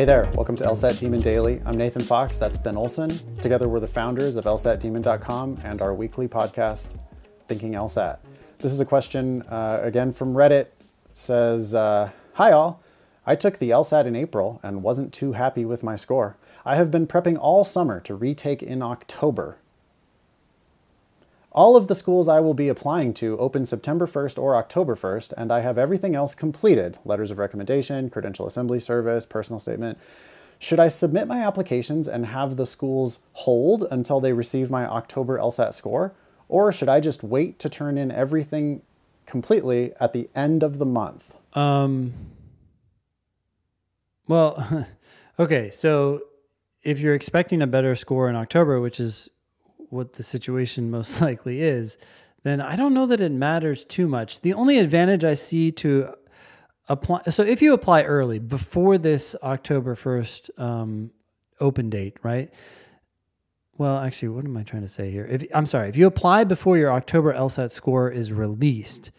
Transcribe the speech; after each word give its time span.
Hey 0.00 0.06
there, 0.06 0.32
welcome 0.34 0.56
to 0.56 0.64
LSAT 0.64 0.98
Demon 0.98 1.20
Daily. 1.20 1.60
I'm 1.66 1.76
Nathan 1.76 2.02
Fox, 2.02 2.38
that's 2.38 2.56
Ben 2.56 2.74
Olson. 2.74 3.10
Together 3.42 3.68
we're 3.68 3.80
the 3.80 3.86
founders 3.86 4.36
of 4.36 4.46
LSATdemon.com 4.46 5.60
and 5.62 5.82
our 5.82 5.92
weekly 5.92 6.26
podcast, 6.26 6.96
Thinking 7.48 7.72
LSAT. 7.72 8.16
This 8.60 8.72
is 8.72 8.80
a 8.80 8.86
question, 8.86 9.42
uh, 9.42 9.80
again 9.82 10.12
from 10.12 10.32
Reddit, 10.32 10.68
says, 11.12 11.74
uh, 11.74 12.12
Hi 12.36 12.50
all, 12.50 12.82
I 13.26 13.36
took 13.36 13.58
the 13.58 13.68
LSAT 13.68 14.06
in 14.06 14.16
April 14.16 14.58
and 14.62 14.82
wasn't 14.82 15.12
too 15.12 15.32
happy 15.32 15.66
with 15.66 15.82
my 15.82 15.96
score. 15.96 16.38
I 16.64 16.76
have 16.76 16.90
been 16.90 17.06
prepping 17.06 17.36
all 17.38 17.62
summer 17.62 18.00
to 18.00 18.14
retake 18.14 18.62
in 18.62 18.80
October. 18.80 19.58
All 21.52 21.76
of 21.76 21.88
the 21.88 21.96
schools 21.96 22.28
I 22.28 22.38
will 22.38 22.54
be 22.54 22.68
applying 22.68 23.12
to 23.14 23.36
open 23.38 23.66
September 23.66 24.06
1st 24.06 24.38
or 24.38 24.54
October 24.54 24.94
1st, 24.94 25.32
and 25.36 25.50
I 25.50 25.60
have 25.60 25.78
everything 25.78 26.14
else 26.14 26.34
completed 26.34 26.98
letters 27.04 27.32
of 27.32 27.38
recommendation, 27.38 28.08
credential 28.08 28.46
assembly 28.46 28.78
service, 28.78 29.26
personal 29.26 29.58
statement. 29.58 29.98
Should 30.60 30.78
I 30.78 30.88
submit 30.88 31.26
my 31.26 31.40
applications 31.40 32.06
and 32.06 32.26
have 32.26 32.56
the 32.56 32.66
schools 32.66 33.20
hold 33.32 33.86
until 33.90 34.20
they 34.20 34.32
receive 34.32 34.70
my 34.70 34.86
October 34.86 35.38
LSAT 35.38 35.74
score? 35.74 36.12
Or 36.48 36.70
should 36.70 36.88
I 36.88 37.00
just 37.00 37.22
wait 37.24 37.58
to 37.60 37.68
turn 37.68 37.98
in 37.98 38.12
everything 38.12 38.82
completely 39.26 39.92
at 39.98 40.12
the 40.12 40.28
end 40.34 40.62
of 40.62 40.78
the 40.78 40.86
month? 40.86 41.34
Um, 41.54 42.12
well, 44.28 44.86
okay. 45.38 45.70
So 45.70 46.22
if 46.82 47.00
you're 47.00 47.14
expecting 47.14 47.60
a 47.60 47.66
better 47.66 47.96
score 47.96 48.28
in 48.28 48.36
October, 48.36 48.80
which 48.80 49.00
is 49.00 49.28
what 49.90 50.14
the 50.14 50.22
situation 50.22 50.90
most 50.98 51.20
likely 51.20 51.60
is, 51.60 51.98
then 52.42 52.60
I 52.60 52.74
don't 52.76 52.94
know 52.94 53.06
that 53.06 53.20
it 53.20 53.32
matters 53.32 53.84
too 53.84 54.08
much. 54.08 54.40
The 54.40 54.54
only 54.54 54.78
advantage 54.78 55.24
I 55.24 55.34
see 55.34 55.70
to 55.72 56.14
apply, 56.88 57.22
so 57.28 57.42
if 57.42 57.60
you 57.60 57.74
apply 57.74 58.02
early 58.02 58.38
before 58.38 58.96
this 58.96 59.36
October 59.42 59.94
1st 59.94 60.58
um, 60.58 61.10
open 61.60 61.90
date, 61.90 62.16
right? 62.22 62.52
Well, 63.76 63.98
actually, 63.98 64.28
what 64.28 64.44
am 64.44 64.56
I 64.56 64.62
trying 64.62 64.82
to 64.82 64.88
say 64.88 65.10
here? 65.10 65.24
If 65.24 65.44
I'm 65.54 65.66
sorry, 65.66 65.88
if 65.88 65.96
you 65.96 66.06
apply 66.06 66.44
before 66.44 66.76
your 66.76 66.92
October 66.92 67.32
LSAT 67.32 67.70
score 67.70 68.10
is 68.10 68.32
released, 68.32 69.10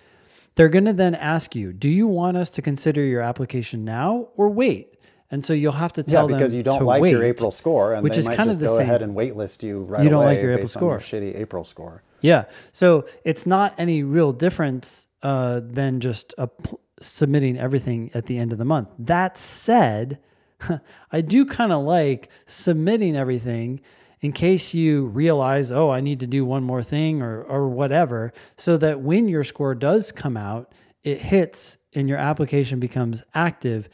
they're 0.55 0.69
going 0.69 0.85
to 0.85 0.93
then 0.93 1.15
ask 1.15 1.55
you, 1.55 1.73
do 1.73 1.89
you 1.89 2.07
want 2.07 2.37
us 2.37 2.49
to 2.51 2.61
consider 2.61 3.03
your 3.03 3.21
application 3.21 3.85
now 3.85 4.29
or 4.35 4.49
wait? 4.49 4.97
And 5.31 5.45
so 5.45 5.53
you'll 5.53 5.71
have 5.71 5.93
to 5.93 6.03
tell 6.03 6.29
yeah, 6.29 6.35
because 6.37 6.51
them 6.51 6.57
you 6.57 6.63
don't 6.63 6.79
to 6.79 6.85
like 6.85 7.01
wait, 7.01 7.11
your 7.11 7.23
April 7.23 7.51
score, 7.51 7.93
and 7.93 8.03
which 8.03 8.13
they 8.13 8.19
is 8.19 8.27
might 8.27 8.35
kind 8.35 8.47
just 8.49 8.57
of 8.57 8.59
the 8.59 8.65
go 8.67 8.77
same. 8.77 8.81
ahead 8.85 9.01
and 9.01 9.15
waitlist 9.15 9.63
you 9.63 9.81
right 9.83 10.03
You 10.03 10.09
don't 10.09 10.23
away 10.23 10.35
like 10.35 10.43
your 10.43 10.51
April 10.51 10.63
based 10.63 10.77
on 10.77 10.83
your 10.83 10.99
score. 10.99 11.19
shitty 11.21 11.37
April 11.37 11.63
score. 11.63 12.03
Yeah. 12.19 12.45
So 12.73 13.05
it's 13.23 13.45
not 13.47 13.73
any 13.77 14.03
real 14.03 14.33
difference 14.33 15.07
uh, 15.23 15.61
than 15.63 16.01
just 16.01 16.33
uh, 16.37 16.47
pl- 16.47 16.81
submitting 16.99 17.57
everything 17.57 18.11
at 18.13 18.25
the 18.25 18.37
end 18.37 18.51
of 18.51 18.57
the 18.59 18.65
month. 18.65 18.89
That 18.99 19.37
said, 19.37 20.19
I 21.11 21.21
do 21.21 21.45
kind 21.45 21.71
of 21.71 21.83
like 21.83 22.29
submitting 22.45 23.15
everything 23.15 23.79
in 24.19 24.33
case 24.33 24.75
you 24.75 25.05
realize, 25.05 25.71
oh, 25.71 25.89
I 25.89 25.99
need 25.99 26.19
to 26.19 26.27
do 26.27 26.45
one 26.45 26.63
more 26.63 26.83
thing 26.83 27.23
or, 27.23 27.41
or 27.41 27.67
whatever, 27.69 28.31
so 28.55 28.77
that 28.77 29.01
when 29.01 29.27
your 29.27 29.43
score 29.43 29.73
does 29.73 30.11
come 30.11 30.37
out, 30.37 30.71
it 31.03 31.19
hits 31.21 31.79
and 31.95 32.07
your 32.07 32.19
application 32.19 32.79
becomes 32.79 33.23
active 33.33 33.89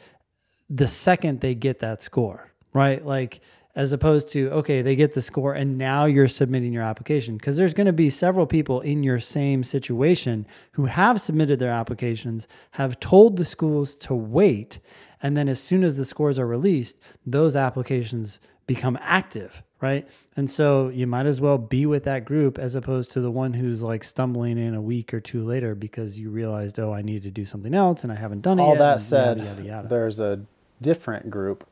the 0.68 0.86
second 0.86 1.40
they 1.40 1.54
get 1.54 1.78
that 1.80 2.02
score, 2.02 2.52
right? 2.72 3.04
Like, 3.04 3.40
as 3.74 3.92
opposed 3.92 4.28
to, 4.30 4.50
okay, 4.50 4.82
they 4.82 4.96
get 4.96 5.12
the 5.14 5.22
score 5.22 5.54
and 5.54 5.78
now 5.78 6.04
you're 6.04 6.26
submitting 6.26 6.72
your 6.72 6.82
application. 6.82 7.36
Because 7.36 7.56
there's 7.56 7.74
going 7.74 7.86
to 7.86 7.92
be 7.92 8.10
several 8.10 8.44
people 8.44 8.80
in 8.80 9.04
your 9.04 9.20
same 9.20 9.62
situation 9.62 10.46
who 10.72 10.86
have 10.86 11.20
submitted 11.20 11.60
their 11.60 11.70
applications, 11.70 12.48
have 12.72 12.98
told 12.98 13.36
the 13.36 13.44
schools 13.44 13.94
to 13.96 14.14
wait. 14.14 14.80
And 15.22 15.36
then 15.36 15.48
as 15.48 15.60
soon 15.60 15.84
as 15.84 15.96
the 15.96 16.04
scores 16.04 16.40
are 16.40 16.46
released, 16.46 16.98
those 17.24 17.54
applications 17.54 18.40
become 18.66 18.98
active, 19.00 19.62
right? 19.80 20.08
And 20.36 20.50
so 20.50 20.88
you 20.88 21.06
might 21.06 21.26
as 21.26 21.40
well 21.40 21.56
be 21.56 21.86
with 21.86 22.02
that 22.02 22.24
group 22.24 22.58
as 22.58 22.74
opposed 22.74 23.12
to 23.12 23.20
the 23.20 23.30
one 23.30 23.54
who's 23.54 23.80
like 23.80 24.02
stumbling 24.02 24.58
in 24.58 24.74
a 24.74 24.82
week 24.82 25.14
or 25.14 25.20
two 25.20 25.44
later 25.44 25.76
because 25.76 26.18
you 26.18 26.30
realized, 26.30 26.80
oh, 26.80 26.92
I 26.92 27.02
need 27.02 27.22
to 27.22 27.30
do 27.30 27.44
something 27.44 27.74
else 27.74 28.02
and 28.02 28.12
I 28.12 28.16
haven't 28.16 28.42
done 28.42 28.58
it 28.58 28.62
All 28.62 28.70
yet. 28.70 28.78
that 28.78 29.00
said, 29.00 29.38
yada, 29.38 29.50
yada, 29.50 29.62
yada. 29.62 29.88
there's 29.88 30.18
a 30.18 30.40
different 30.80 31.30
group 31.30 31.66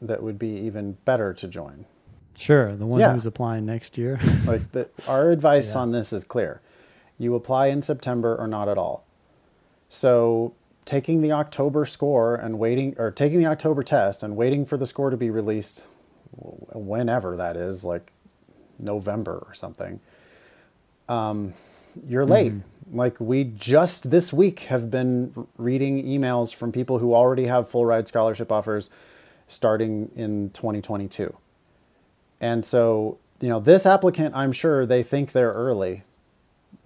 that 0.00 0.22
would 0.22 0.38
be 0.38 0.48
even 0.50 0.92
better 1.04 1.32
to 1.34 1.48
join. 1.48 1.84
Sure, 2.36 2.76
the 2.76 2.86
one 2.86 3.00
Yeah. 3.00 3.12
who's 3.14 3.26
applying 3.26 3.66
next 3.66 3.98
year. 3.98 4.18
Like 4.44 4.70
the, 4.72 4.88
our 5.06 5.30
advice 5.30 5.74
Yeah. 5.74 5.80
on 5.80 5.92
this 5.92 6.12
is 6.12 6.24
clear. 6.24 6.60
You 7.18 7.34
apply 7.34 7.66
in 7.66 7.82
September 7.82 8.36
or 8.36 8.46
not 8.46 8.68
at 8.68 8.78
all. 8.78 9.04
So 9.88 10.54
taking 10.84 11.20
the 11.20 11.32
October 11.32 11.84
score 11.84 12.36
and 12.36 12.58
waiting 12.58 12.94
or 12.96 13.10
taking 13.10 13.38
the 13.40 13.46
October 13.46 13.82
test 13.82 14.22
and 14.22 14.36
waiting 14.36 14.64
for 14.64 14.76
the 14.76 14.86
score 14.86 15.10
to 15.10 15.16
be 15.16 15.30
released 15.30 15.84
whenever 16.72 17.36
that 17.36 17.56
is, 17.56 17.84
like 17.84 18.12
November 18.78 19.44
or 19.48 19.52
something. 19.54 19.98
Um, 21.08 21.54
you're 22.06 22.24
late. 22.26 22.52
Like 22.92 23.20
we 23.20 23.44
just 23.44 24.10
this 24.10 24.32
week 24.32 24.60
have 24.60 24.90
been 24.90 25.46
reading 25.56 26.04
emails 26.04 26.54
from 26.54 26.72
people 26.72 26.98
who 26.98 27.14
already 27.14 27.46
have 27.46 27.68
full 27.68 27.84
ride 27.86 28.08
scholarship 28.08 28.50
offers 28.50 28.90
starting 29.46 30.10
in 30.16 30.50
2022. 30.50 31.36
And 32.40 32.64
so, 32.64 33.18
you 33.40 33.48
know, 33.48 33.60
this 33.60 33.84
applicant, 33.86 34.34
I'm 34.34 34.52
sure 34.52 34.86
they 34.86 35.02
think 35.02 35.32
they're 35.32 35.52
early, 35.52 36.02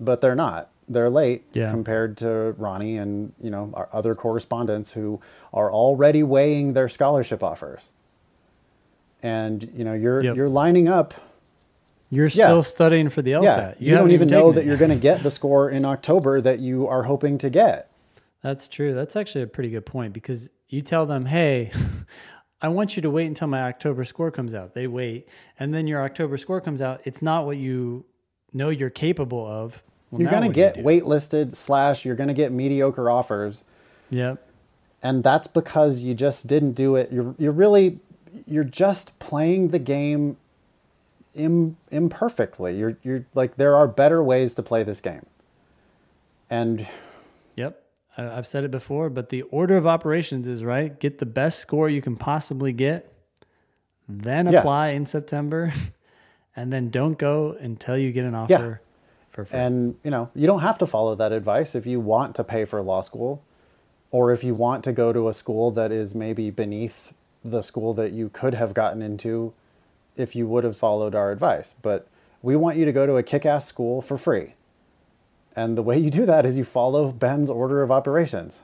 but 0.00 0.20
they're 0.20 0.34
not. 0.34 0.70
They're 0.88 1.10
late 1.10 1.44
Yeah. 1.52 1.70
compared 1.70 2.16
to 2.18 2.54
Ronnie 2.58 2.96
and, 2.96 3.32
you 3.40 3.50
know, 3.50 3.70
our 3.74 3.88
other 3.92 4.14
correspondents 4.14 4.92
who 4.92 5.20
are 5.52 5.70
already 5.70 6.22
weighing 6.22 6.72
their 6.72 6.88
scholarship 6.88 7.42
offers. 7.42 7.90
And, 9.22 9.70
you 9.74 9.84
know, 9.84 9.92
you're 9.92 10.22
Yep. 10.22 10.36
you're 10.36 10.48
lining 10.48 10.88
up. 10.88 11.14
You're 12.14 12.26
Yeah. 12.26 12.46
still 12.46 12.62
studying 12.62 13.08
for 13.08 13.22
the 13.22 13.32
LSAT. 13.32 13.42
yeah. 13.42 13.74
You, 13.78 13.90
don't 13.92 14.00
haven't 14.00 14.12
even 14.12 14.28
know 14.28 14.50
taken 14.50 14.54
that 14.56 14.64
you're 14.66 14.76
going 14.76 14.90
to 14.90 14.96
get 14.96 15.22
the 15.22 15.30
score 15.30 15.70
in 15.70 15.84
October 15.86 16.40
that 16.42 16.58
you 16.60 16.86
are 16.86 17.04
hoping 17.04 17.38
to 17.38 17.48
get. 17.48 17.90
That's 18.42 18.68
true. 18.68 18.92
That's 18.94 19.16
actually 19.16 19.42
a 19.42 19.46
pretty 19.46 19.70
good 19.70 19.86
point 19.86 20.12
because 20.12 20.50
you 20.68 20.82
tell 20.82 21.06
them, 21.06 21.24
hey, 21.26 21.70
I 22.60 22.68
want 22.68 22.96
you 22.96 23.02
to 23.02 23.10
wait 23.10 23.26
until 23.26 23.48
my 23.48 23.62
October 23.62 24.04
score 24.04 24.30
comes 24.30 24.52
out. 24.52 24.74
They 24.74 24.86
wait. 24.86 25.26
And 25.58 25.72
then 25.72 25.86
your 25.86 26.02
October 26.04 26.36
score 26.36 26.60
comes 26.60 26.82
out. 26.82 27.00
It's 27.04 27.22
not 27.22 27.46
what 27.46 27.56
you 27.56 28.04
know 28.52 28.68
you're 28.68 28.90
capable 28.90 29.46
of. 29.46 29.82
Well, 30.10 30.20
you're 30.20 30.30
going 30.30 30.42
to 30.42 30.48
you 30.48 30.52
get 30.52 30.76
waitlisted 30.76 31.54
slash 31.54 32.04
you're 32.04 32.14
going 32.16 32.28
to 32.28 32.34
get 32.34 32.52
mediocre 32.52 33.08
offers. 33.10 33.64
Yep. 34.10 34.46
and 35.02 35.24
that's 35.24 35.46
because 35.46 36.02
you 36.02 36.12
just 36.12 36.46
didn't 36.46 36.72
do 36.72 36.96
it 36.96 37.10
you're 37.10 37.34
you're 37.38 37.50
really 37.50 37.98
you're 38.46 38.62
just 38.62 39.18
playing 39.18 39.68
the 39.68 39.78
game 39.78 40.36
Im, 41.34 41.76
imperfectly 41.90 42.76
you're 42.76 42.96
you're 43.02 43.24
like 43.34 43.56
there 43.56 43.74
are 43.74 43.88
better 43.88 44.22
ways 44.22 44.52
to 44.54 44.62
play 44.62 44.82
this 44.82 45.00
game 45.00 45.24
and 46.50 46.86
Yep. 47.56 47.82
I've 48.18 48.46
said 48.46 48.64
it 48.64 48.70
before, 48.70 49.08
but 49.08 49.30
the 49.30 49.40
order 49.42 49.74
of 49.78 49.86
operations 49.86 50.46
is 50.46 50.62
right. 50.62 50.98
Get 51.00 51.18
the 51.18 51.24
best 51.26 51.58
score 51.60 51.88
you 51.88 52.02
can 52.02 52.14
possibly 52.16 52.70
get, 52.72 53.10
then 54.06 54.46
Yeah. 54.50 54.58
apply 54.60 54.88
in 54.88 55.06
September, 55.06 55.72
and 56.56 56.70
then 56.70 56.90
don't 56.90 57.16
go 57.16 57.56
until 57.58 57.96
you 57.96 58.12
get 58.12 58.26
an 58.26 58.34
offer 58.34 58.52
Yeah. 58.52 58.76
for 59.30 59.44
free. 59.46 59.58
and 59.58 59.94
you 60.04 60.10
know 60.10 60.28
you 60.34 60.46
don't 60.46 60.60
have 60.60 60.76
to 60.78 60.86
follow 60.86 61.14
that 61.14 61.32
advice 61.32 61.74
if 61.74 61.86
you 61.86 62.00
want 62.00 62.34
to 62.36 62.44
pay 62.44 62.66
for 62.66 62.82
law 62.82 63.00
school 63.00 63.42
or 64.10 64.30
if 64.30 64.44
you 64.44 64.54
want 64.54 64.84
to 64.84 64.92
go 64.92 65.10
to 65.14 65.28
a 65.28 65.32
school 65.32 65.70
that 65.70 65.90
is 65.90 66.14
maybe 66.14 66.50
beneath 66.50 67.14
the 67.42 67.62
school 67.62 67.94
that 67.94 68.12
you 68.12 68.28
could 68.28 68.52
have 68.52 68.74
gotten 68.74 69.00
into 69.00 69.54
if 70.16 70.34
you 70.36 70.46
would 70.46 70.64
have 70.64 70.76
followed 70.76 71.14
our 71.14 71.30
advice 71.30 71.74
but 71.82 72.06
we 72.42 72.56
want 72.56 72.76
you 72.76 72.84
to 72.84 72.92
go 72.92 73.06
to 73.06 73.16
a 73.16 73.22
kick-ass 73.22 73.66
school 73.66 74.02
for 74.02 74.16
free 74.18 74.54
And 75.54 75.76
the 75.76 75.82
way 75.82 75.98
you 75.98 76.10
do 76.10 76.24
that 76.26 76.46
is 76.46 76.56
you 76.58 76.64
follow 76.64 77.12
Ben's 77.12 77.50
order 77.50 77.82
of 77.82 77.90
operations. 77.90 78.62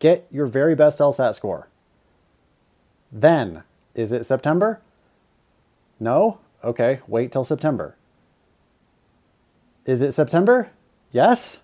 Get 0.00 0.26
your 0.30 0.46
very 0.46 0.74
best 0.74 0.98
LSAT 0.98 1.34
score. 1.34 1.68
Then, 3.12 3.62
is 3.94 4.10
it 4.10 4.24
September? 4.26 4.80
No? 6.00 6.38
Okay, 6.64 7.00
wait 7.06 7.30
till 7.30 7.44
September. 7.44 7.94
Is 9.86 10.02
it 10.02 10.12
September? 10.12 10.70
Yes? 11.12 11.62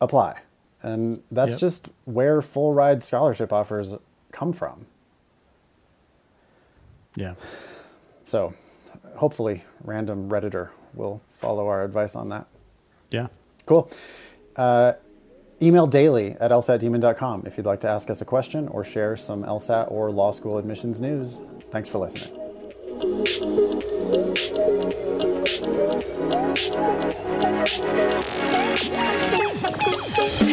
Apply. 0.00 0.40
And 0.82 1.22
that's 1.30 1.54
Yep. 1.54 1.60
just 1.60 1.88
where 2.04 2.40
full 2.40 2.74
ride 2.74 3.02
scholarship 3.02 3.52
offers 3.52 3.96
come 4.30 4.52
from. 4.52 4.86
Yeah. 7.16 7.34
So 8.28 8.52
hopefully 9.16 9.64
random 9.82 10.28
Redditor 10.28 10.68
will 10.92 11.22
follow 11.28 11.66
our 11.66 11.82
advice 11.82 12.14
on 12.14 12.28
that. 12.28 12.46
Yeah. 13.10 13.28
Cool. 13.64 13.90
Uh, 14.54 14.92
email 15.62 15.86
daily 15.86 16.32
at 16.32 16.50
lsatdemon.com 16.50 17.44
if 17.46 17.56
you'd 17.56 17.64
like 17.64 17.80
to 17.80 17.88
ask 17.88 18.10
us 18.10 18.20
a 18.20 18.26
question 18.26 18.68
or 18.68 18.84
share 18.84 19.16
some 19.16 19.44
LSAT 19.44 19.90
or 19.90 20.10
law 20.10 20.30
school 20.32 20.58
admissions 20.58 21.00
news. 21.00 21.40
Thanks 21.70 21.88
for 21.88 21.96
listening. 21.98 22.34